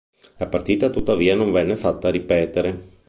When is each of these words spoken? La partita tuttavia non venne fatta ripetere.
La 0.37 0.47
partita 0.47 0.89
tuttavia 0.89 1.35
non 1.35 1.51
venne 1.51 1.75
fatta 1.75 2.09
ripetere. 2.09 2.97